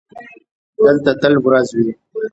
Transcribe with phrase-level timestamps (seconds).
[0.83, 1.91] دلته تل ورځ وي.